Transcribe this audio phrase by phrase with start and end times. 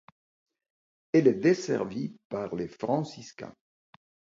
[1.13, 3.55] Elle est desservie par les franciscains.